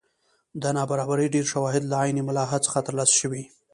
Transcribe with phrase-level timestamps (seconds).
[0.61, 3.43] د نابرابرۍ ډېر شواهد له عین ملاحا څخه ترلاسه شوي.